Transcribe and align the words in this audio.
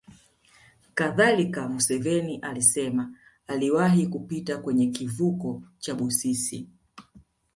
Kadhalika 0.93 1.67
Museveni 1.69 2.37
alisema 2.37 3.13
aliwahi 3.47 4.07
kupita 4.07 4.57
kwenye 4.57 4.87
kivuko 4.87 5.63
cha 5.79 5.95
Busisi 5.95 6.67